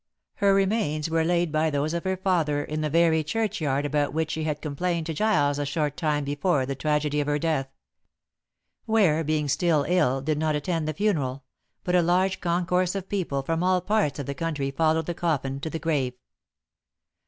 [0.37, 4.31] Her remains were laid by those of her father in the very churchyard about which
[4.31, 7.69] she had complained to Giles a short time before the tragedy of her death.
[8.87, 11.43] Ware being still ill, did not attend the funeral,
[11.83, 15.59] but a large concourse of people from all parts of the county followed the coffin
[15.59, 16.13] to the grave.